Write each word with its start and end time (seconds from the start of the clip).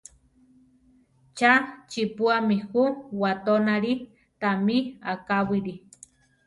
¡Cha 1.37 1.51
chiʼpúami 1.89 2.55
ju 2.69 2.83
watónali! 3.21 3.93
Támi 4.41 4.77
akáwili! 5.11 5.73